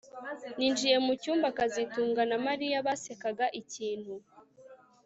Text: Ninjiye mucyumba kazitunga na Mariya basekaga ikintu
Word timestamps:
Ninjiye 0.57 0.95
mucyumba 1.05 1.47
kazitunga 1.57 2.21
na 2.29 2.37
Mariya 2.45 2.85
basekaga 2.87 3.45
ikintu 3.61 4.13